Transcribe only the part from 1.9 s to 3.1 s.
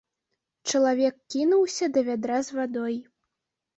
да вядра з вадой.